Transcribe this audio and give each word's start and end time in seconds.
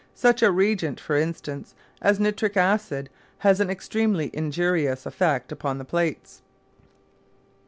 Such 0.15 0.41
a 0.41 0.49
reagent, 0.49 0.99
for 0.99 1.15
instance, 1.15 1.75
as 2.01 2.19
nitric 2.19 2.57
acid 2.57 3.07
has 3.37 3.59
an 3.59 3.69
extremely 3.69 4.31
injurious 4.33 5.05
effect 5.05 5.51
upon 5.51 5.77
the 5.77 5.85
plates. 5.85 6.41